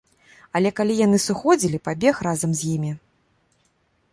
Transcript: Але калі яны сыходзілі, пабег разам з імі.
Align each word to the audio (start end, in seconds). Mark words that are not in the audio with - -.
Але 0.59 0.69
калі 0.77 0.95
яны 1.01 1.19
сыходзілі, 1.27 1.81
пабег 1.89 2.15
разам 2.29 2.51
з 2.61 2.73
імі. 2.75 2.91